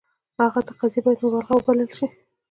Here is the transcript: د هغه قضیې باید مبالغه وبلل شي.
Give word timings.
د 0.35 0.37
هغه 0.45 0.61
قضیې 0.79 1.01
باید 1.05 1.21
مبالغه 1.23 1.51
وبلل 1.55 1.89
شي. 1.97 2.05